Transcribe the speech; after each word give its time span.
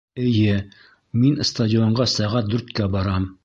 Эйе, 0.21 0.55
мин 1.25 1.37
стадионға 1.51 2.11
сәғәт 2.17 2.53
дүрткә 2.55 2.93
барам. 2.97 3.33